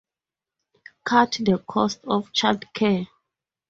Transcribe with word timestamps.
cut 1.03 1.37
the 1.41 1.59
cost 1.67 1.99
of 2.07 2.33
child 2.33 2.65
care. 2.73 3.05